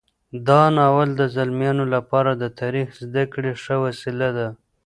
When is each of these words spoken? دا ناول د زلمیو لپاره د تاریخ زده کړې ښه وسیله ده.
دا 0.47 0.61
ناول 0.77 1.09
د 1.19 1.21
زلمیو 1.35 1.85
لپاره 1.95 2.31
د 2.35 2.43
تاریخ 2.59 2.87
زده 3.03 3.23
کړې 3.33 3.51
ښه 3.63 3.75
وسیله 3.85 4.29
ده. 4.37 4.47